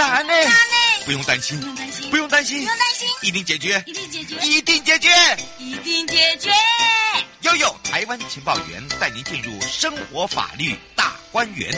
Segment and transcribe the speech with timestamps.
[0.00, 0.32] 难呢？
[1.04, 2.66] 不用担心，不用担心，不用担心，
[3.20, 5.10] 一定解决，一定解决，一定解决，
[5.58, 6.50] 一定解决。
[7.42, 11.70] YOYO 台湾情报员带您进入生活法律大观园。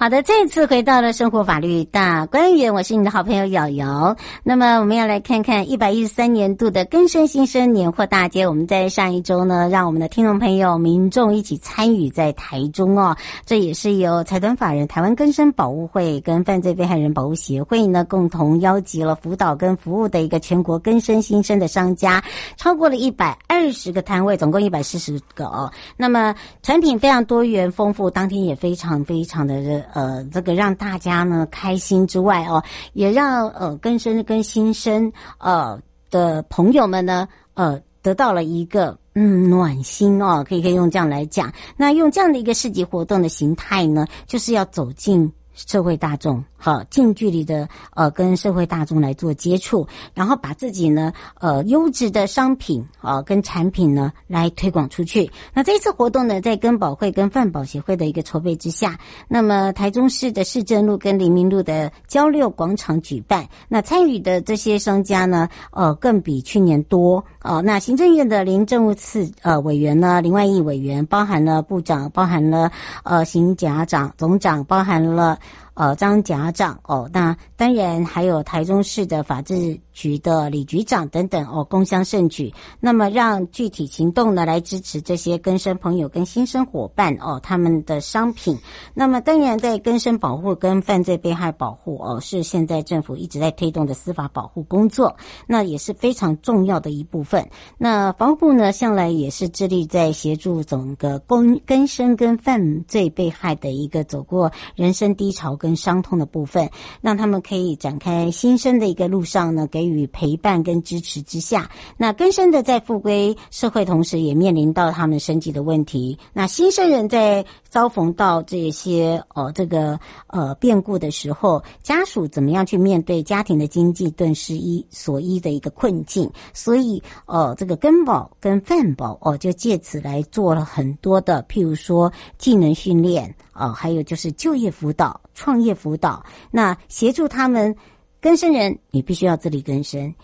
[0.00, 4.16] 好的，这次回到了生活法律大观园，我是你的好朋友瑶瑶。
[4.42, 8.48] 那么我们要来看看一百一十三年度的更生新生年货大街。
[8.48, 13.14] 我们在上一周呢，让我们的听众朋友、民众一起参与在台中哦。
[13.44, 22.24] 这也是由财团法人台湾更生保护会跟犯罪被害人保护协会呢共同邀集了辅导跟服务的一个全国更生新生的商家，
[22.56, 25.70] 超过了一百二十个摊位，总共一百四十个哦。
[25.98, 29.78] 那么产品非常多元丰富，当天也非常非常的热。
[29.94, 41.52] 呃，这个让大家呢开心之外哦，也让呃更生跟新生呃的朋友们呢呃得到了一个嗯暖心哦，可以可以用这样来讲。
[41.76, 46.42] 那用这样的一个市集活动的形态呢，就是要走进社会大众。
[46.62, 55.30] 好，近距离的呃跟社会大众来做接触，然后把自己呢呃优质的商品啊、跟产品呢来推广出去。
[55.54, 63.48] 那这次活动呢，在跟保会跟饭保协会的一个筹备之下，那么台中市的市政路跟黎明路的交流广场举办。
[63.66, 67.62] 那参与的这些商家呢，呃更比去年多哦、呃。
[67.62, 72.70] 那行政院的林政务次呃委员呢，林万亿委员，包含了部长，包含了
[73.02, 75.38] 呃行甲长总长，包含了。
[75.80, 82.50] 哦，张家长哦，那当然还有台中市的法制局的李局长等等哦，共襄盛举。
[82.80, 88.56] 那么让具体行动呢，来支持这些更生朋友跟新生伙伴哦，他们的商品。
[88.94, 95.14] 那么当然在更生保护跟犯罪被害保护哦，是现在政府一直在推动的司法保护工作，
[95.46, 97.46] 那也是非常重要的一部分。
[97.76, 106.70] 那防护呢，向来也是致力在协助整个更更生跟犯罪被害的一个走过人生低潮跟伤痛的部分，
[107.02, 116.18] 让他们可以展开新生的一个路上呢，给予与陪伴跟支持之下，那更生的在复归社会，同时也面临到他们生计的问题。
[116.32, 126.30] 那新生人在遭逢到这些呃这个呃变故的时候，家属怎么样去面对家庭的经济顿时一所依的一个困境？
[126.54, 135.20] 所以呃这个更保跟犯保哦，就借此来做了很多的，譬如说技能训练啊，还有就是就业辅导。
[135.32, 137.74] 创业辅导，那协助他们
[138.22, 140.14] 更生人，你必须要自力更生。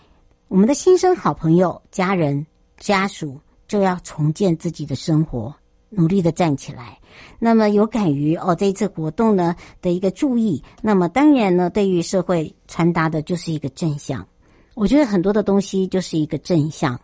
[0.49, 2.45] 我们的新生好朋友、家人、
[2.77, 5.55] 家属就要重建自己的生活，
[5.89, 6.99] 努力的站起来。
[7.39, 14.27] 那么有感于哦这一次活动呢的一个注意，那么当然呢，对于社会传达的就是一个正向。
[14.75, 16.99] 我觉得很多的东西就是一个正向，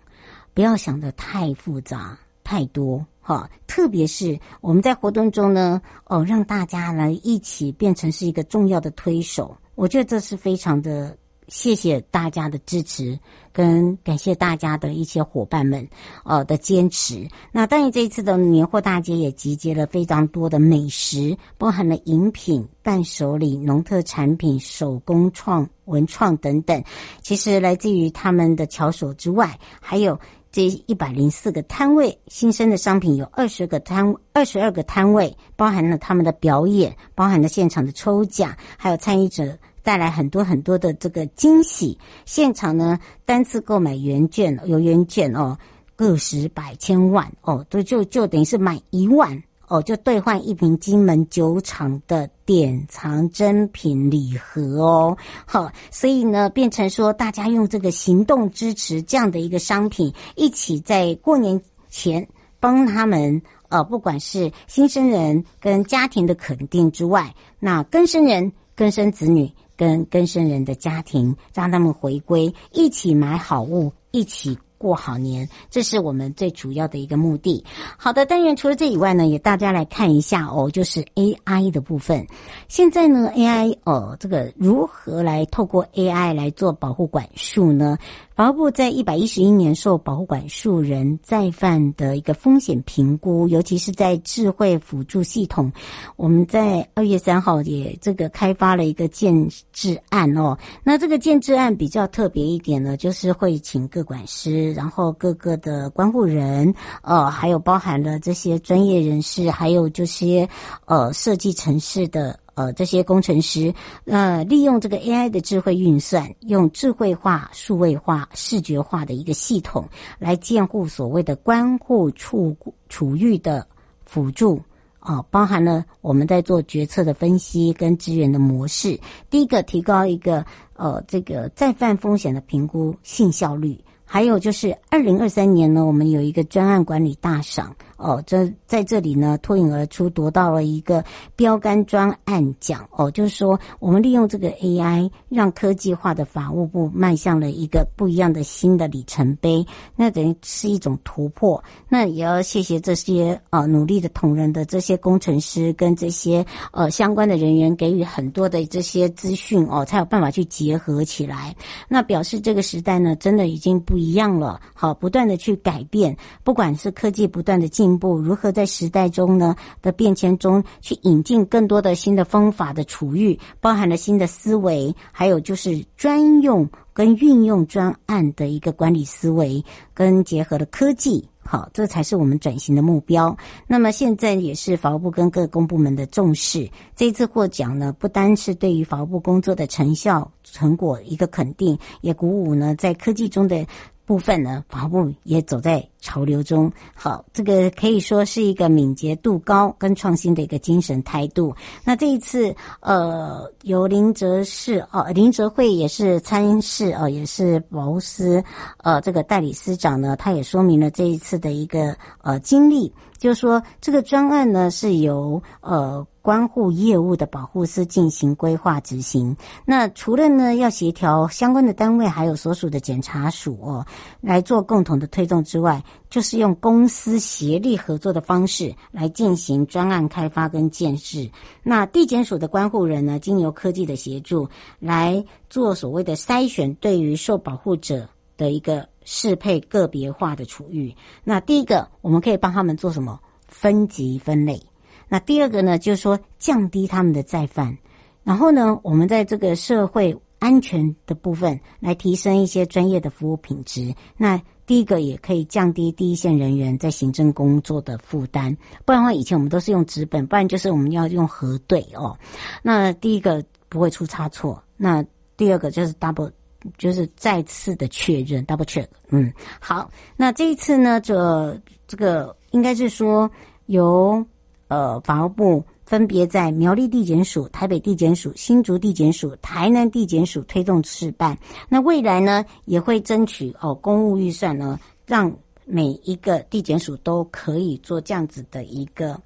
[0.53, 3.03] 不要想的太复杂太多。
[3.19, 11.17] 哈，特别是我们在活动中呢，哦，让大家来一起变成是一个重要的推手，我觉得这是非常的
[11.47, 13.19] 谢谢大家的支持，
[13.51, 15.87] 跟感谢大家的一些伙伴们，
[16.23, 17.27] 呃的坚持。
[17.51, 26.83] 那当然，这一次的年货大街也集结了非常多的美食，包含了饮品、伴手礼、农特产品、手工创文创等等。
[27.21, 30.19] 其实来自于他们的巧手之外，还有。
[30.53, 41.97] 这一百零四个摊位，新生的商品有二十个摊，二十二个摊位，包含了他们的表演，包含了现场的抽奖，还有参与者带来很多很多的这个惊喜。
[42.25, 45.57] 现场呢，单次购买原券有原券哦，
[45.95, 49.41] 个十百千万哦，都就就等于是买一万。
[49.73, 55.17] 哦，就兑换一瓶金门酒厂的典藏珍品礼盒哦。
[55.47, 61.59] 好，所以呢，变成说大家用这个行动支持这样的一个商品，一起在过年
[61.89, 62.27] 前
[62.59, 74.55] 帮他们呃，不管是新生人跟家庭的肯定之外，那更生人、更生子女跟更生人的家庭，让他们回归，一起买好物，一起。
[74.83, 77.63] 过好年，这是我们最主要的一个目的。
[77.97, 82.27] 好的，当然除了这以外呢，也大家来看一下哦，就是 AI 的部分。
[82.67, 87.97] 现在呢，AI 哦，这个如何来透过 AI 来做保护管束呢？
[88.35, 95.71] 法务部在一百一十一年受保护管束人再犯的一个风险评估，尤其是在智慧辅助系统，
[96.15, 100.57] 我们在二月三号也这个开发了一个建制案哦。
[100.83, 110.49] 那这个建制案比较特别一点呢，就是会请各管师，然后各个的关护人，呃，还有包含了这些专业人士，还有这些
[110.85, 112.39] 呃设计城市的。
[112.55, 113.73] 呃，这些工程师，
[114.05, 119.89] 呃，利用这个 AI 的智慧运算，用智慧化、数位化、视觉化的一个系统
[120.19, 122.55] 来建护所谓的关护处
[122.89, 123.65] 处遇的
[124.05, 124.61] 辅助
[124.99, 128.99] 啊、包含了我们在做决策的分析跟资源的模式。
[129.31, 137.75] 第一个，提高一个呃这个再犯风险的评估性效率，还有就是二零二三年呢，我们有一个专案管理大赏。
[138.03, 141.01] 哦，这在这里呢脱颖而出，夺到了一个
[141.37, 142.85] 标杆专案奖。
[142.91, 149.65] 哦，就是说我们利用这个 AI，让科技化的法务部迈向了一个不一样的新的里程碑。
[149.95, 151.63] 那等于是一种突破。
[151.87, 161.55] 那也要谢谢这些呃努力的同仁的这些工程师跟这些呃相关的人员给予很多的这些资讯哦，才有办法去结合起来。
[161.87, 164.59] 那表示这个时代呢，真的已经不一样了。
[164.73, 167.92] 好，不断的去改变，不管是科技不断的进。
[167.97, 179.63] 步如何在时代中呢的变迁中去引进更多的新的方法的处遇，包含了新的思维，还有就是专用跟运用专案的一个管理思维，
[179.93, 183.35] 跟结合的科技，好，这才是我们转型的目标。
[183.67, 186.69] 那么现在也是法务部跟各公部门的重视。
[186.95, 193.65] 这次获奖呢，不单是对于法务部工作的成效成果一个肯定，也鼓舞呢在科技中的。
[194.05, 196.71] 部分呢，法务部也走在潮流中。
[196.93, 201.55] 好，这个可以说是一个敏捷度高跟创新的一个精神态度。
[201.83, 208.43] 那这一次，呃，由林哲士哦，林哲慧也是参事哦，也是保司
[208.77, 212.91] 呃这个代理司长呢，他也说明了这一次的一个呃经历，
[213.23, 216.05] 就是说这个专案呢是由呃。
[216.23, 219.35] 关护业务的保护司进行规划执行。
[219.65, 223.85] 那除了呢要协调相关的单位，还有所属的检察署哦，
[224.21, 231.19] 来做共同的推动之外，就是用公司协力合作的方式来进行专案开发跟建设。
[231.61, 234.47] 那地检署的关护人呢，经由科技的协助
[234.79, 240.95] 来做所谓的筛选，对于受保护者的一个适配个别化的处遇。
[241.23, 243.19] 那第一个，我们可以帮他们做什么？
[243.47, 244.61] 分级分类。
[245.07, 247.77] 那第二个呢，就是说降低他们的再犯，
[248.23, 253.93] 然后呢，我们在这个社会安全的部分来提升一些专业的服务品质。
[254.17, 262.17] 那第一个也可以降低第一线人员在行政工作的负担，不然的话，以前我们都是用纸本，不然就是我们要用核对哦。
[262.63, 265.05] 那第一个不会出差错，那
[265.37, 266.31] 第二个就是 double，
[266.77, 268.87] 就是再次的确认 double check。
[269.09, 273.29] 嗯，好，那这一次呢，这这个应该是说
[273.65, 274.25] 由。
[274.69, 281.37] 呃，法务部分别在苗栗地检署、台北地检署、新竹地检署、台南地检署推动试办。
[281.69, 285.31] 那未来呢，也会争取哦，公务预算呢，让
[285.63, 289.21] 每一个地检署都可以做这样子的一个。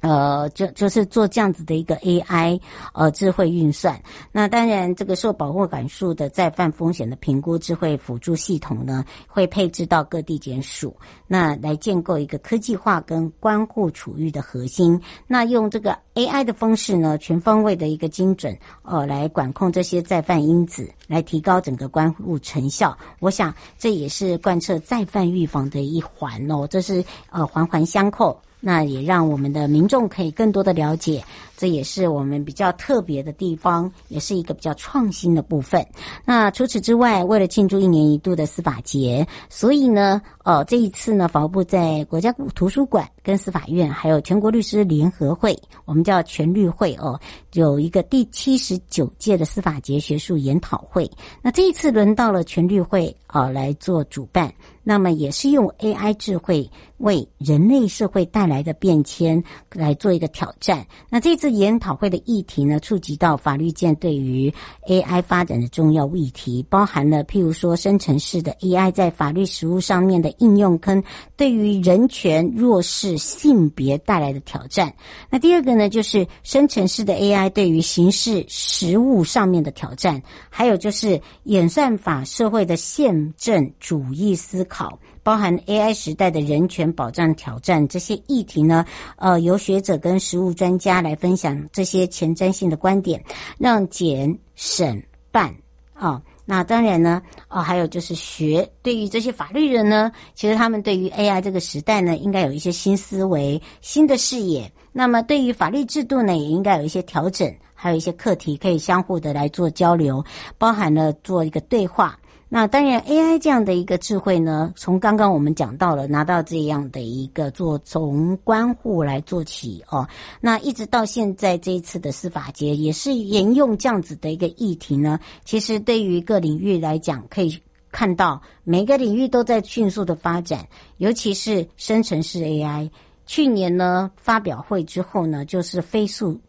[0.00, 2.60] 呃，就就是做这样子的一个 AI
[2.92, 4.00] 呃智慧运算。
[4.30, 10.96] 那当然，这个受保护管束的再犯风险的评估智慧辅助系统呢，会配置到各地检署，
[11.26, 15.00] 那来建构一个科技化跟关护处遇的核心。
[15.26, 22.96] 那用这个 AI 的方式呢，全方位的一个精准呃来管控这些再犯因子，来提高整个关护成效。
[23.18, 28.40] 我想这也是贯彻再犯预防的一环哦，这是呃环环相扣。
[28.60, 31.24] 那也让我们的民众可以更多的了解，
[31.58, 35.84] 这也是我们比较特别的地方，也是一个比较创新的部分。
[36.24, 47.18] 那除此之外，为了庆祝一年一度的司法节，所以呢，呃，这一次呢，法务部在国家图书馆跟司法院，还有全国律师联合会，我们叫全律会哦，
[47.54, 51.10] 有一个第七十九届的司法节学术研讨会。
[51.42, 54.54] 那这一次轮到了全律会啊、来做主办。
[54.84, 59.42] 那么也是用 AI 智慧为人类社会带来的变迁
[59.74, 60.86] 来做一个挑战。
[61.10, 64.52] 那这次研讨会的议题呢，触及到法律界对于
[64.86, 71.02] AI 发展的重要议题，包含了譬如说生成式的 AI 在法律实务上面的应用，跟
[71.36, 74.92] 对于人权、弱势、性别带来的挑战。
[75.30, 84.98] 那第二个呢，就是生成式的 AI 对于刑事实务上面的挑战，还有就是演算法社会的宪政主义思考。
[85.24, 88.86] 包含 AI 时代的人权保障挑战这些议题呢，
[89.16, 93.24] 呃，由学者跟实务专家来分享这些前瞻性的观点，
[93.58, 95.54] 让检审办
[95.94, 104.72] 啊，那当然呢，哦，还有就是学对于这些法律人呢，其实他们对于 AI 这个时代呢，应该有一些新思维、新的视野。
[104.90, 110.24] 那么对于法律制度呢，也应该有一些调整，还有一些课题可以相互的来做交流，
[110.56, 112.17] 包含了做一个对话。
[112.50, 120.08] 那当然，AI 这样的一个智慧呢，从刚刚我们讲到了拿到这样的一个做从关护来做起哦，
[120.40, 125.20] 那一直到现在这一次的司法节也是沿用这样子的一个议题呢。
[125.44, 127.60] 其实对于各领域来讲，可以
[127.92, 132.90] 看到每个领域都在迅速的发展，尤其是生成式 AI。
[133.26, 136.40] 去年呢发表会之后呢，就是飞速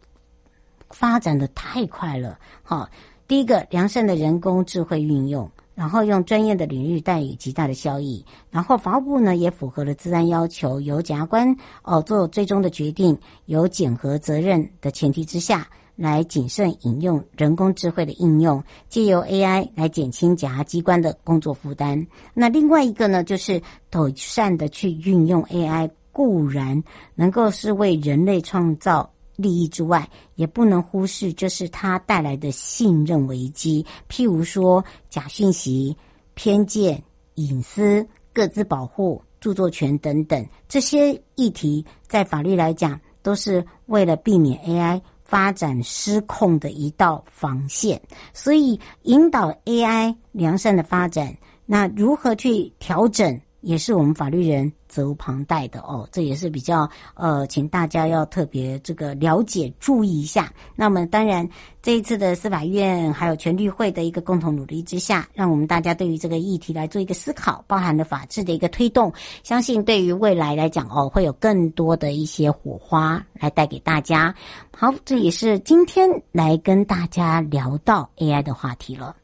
[0.92, 2.40] 发展的太快了。
[2.64, 2.88] 好，
[3.28, 5.52] 第一个良善的人工智慧运用。
[5.80, 22.06] 然后用专业的领域带以极大的效益，然后法务部呢也符合了资安要求，由检察官哦做最终的决定，有检核责任的前提之下，来谨慎引用人工智慧的应用，借由 AI 来减轻检察机关的工作负担。
[22.34, 26.84] 那另外一个呢，就是妥善的去运用 AI，固然
[27.16, 29.10] 能够是为人类创造。
[29.40, 30.06] 利益之外，
[30.36, 35.96] 也不能忽视，就是它带来的信任危机，譬如说假讯息、
[36.34, 37.02] 偏见、
[37.36, 48.02] 隐私、各自保护、著作权等等这些议题，在法律来讲，都是为了避免 AI 发展失控的一道防线。
[48.34, 51.34] 所以，引导 AI 良善的发展，
[51.66, 53.40] 那如何去调整？
[53.62, 60.52] 也是我们法律人责无旁贷的哦，这也是比较呃，请大家要特别这个了解注意一下。
[60.76, 61.48] 那么当然，
[61.82, 69.14] 这一次的司法院还有全律会的一个共同努力之下，让我们大家对于这个议题来做一个思考，包含了法治的一个推动，
[69.44, 74.34] 相信对于未来来讲哦，会有更多的一些火花来带给大家。
[74.76, 79.16] 好，这也是今天来跟大家聊到 AI 的话题了。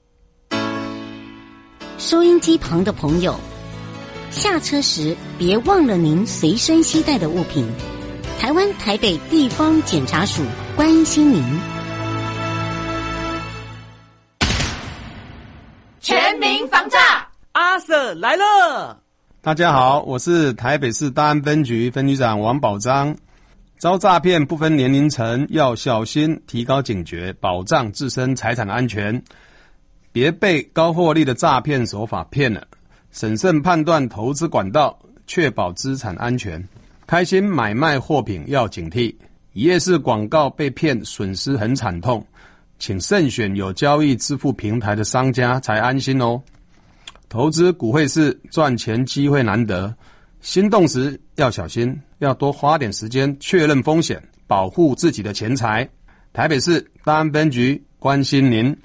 [1.97, 3.33] 收音机旁的朋友。
[4.35, 7.65] 下车时别忘了您随身携带的物品。
[8.37, 10.43] 台湾台北地方检察署
[10.75, 11.41] 关心您。
[16.01, 18.99] 全民防诈，阿 Sir 来了。
[19.41, 23.15] 大家好，我是台北市大安分局分局长王宝章。
[23.77, 29.23] 遭诈骗不分年龄层，要小心，提高警觉，保障自身财产安全，
[30.11, 32.67] 别被高获利的诈骗手法骗了。
[33.15, 36.61] 审慎判断投资管道，确保资产安全。
[37.07, 39.15] 开心买卖货品要警惕，
[39.53, 42.27] 一夜式广告被骗，损失很惨痛。
[42.77, 46.41] 请慎选有交易支付平台的商家才安心哦。
[47.29, 49.95] 投资股汇市赚钱机会难得，
[50.41, 55.87] 心动时要小心，要多花点时间确认风险，保护自己的钱财。
[56.33, 58.77] 台北市大安分局关心您。